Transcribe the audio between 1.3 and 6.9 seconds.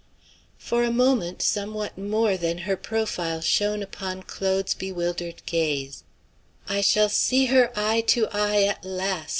somewhat more than her profile shone upon Claude's bewildered gaze. "I